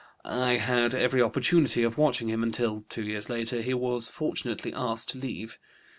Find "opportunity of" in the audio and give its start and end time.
1.21-1.95